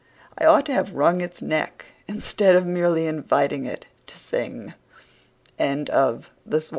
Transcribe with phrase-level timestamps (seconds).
[0.35, 4.73] I ought to have wrung its neck instead of merely inviting it to sing."
[5.59, 6.21] THE SNAKE AND
[6.53, 6.61] JU